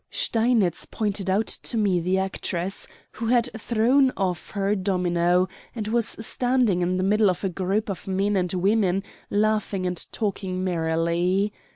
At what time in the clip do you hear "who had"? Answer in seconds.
3.11-3.51